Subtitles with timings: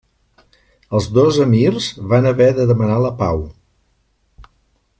[0.99, 3.45] Els dos emirs van haver de demanar la pau.